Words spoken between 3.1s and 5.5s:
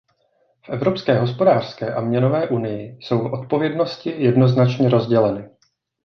odpovědnosti jednoznačně rozděleny.